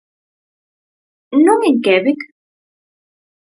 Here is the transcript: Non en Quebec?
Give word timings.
Non 1.45 1.59
en 1.69 1.75
Quebec? 1.85 2.19